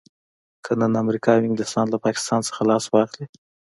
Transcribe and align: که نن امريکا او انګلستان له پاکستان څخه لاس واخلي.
که 0.63 0.71
نن 0.79 0.93
امريکا 1.03 1.31
او 1.35 1.45
انګلستان 1.47 1.85
له 1.89 1.97
پاکستان 2.05 2.39
څخه 2.47 2.61
لاس 2.69 2.85
واخلي. 2.89 3.25